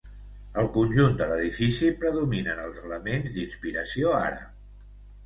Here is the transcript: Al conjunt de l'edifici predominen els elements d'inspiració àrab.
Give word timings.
Al 0.59 0.67
conjunt 0.77 1.19
de 1.19 1.27
l'edifici 1.31 1.91
predominen 2.03 2.63
els 2.63 2.79
elements 2.87 3.29
d'inspiració 3.37 4.15
àrab. 4.23 4.57